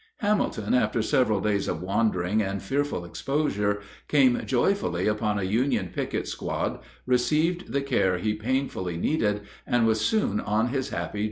[0.21, 6.27] Hamilton, after several days of wandering and fearful exposure, came joyfully upon a Union picket
[6.27, 11.19] squad, received the care he painfully needed, and was soon on his happy journey home.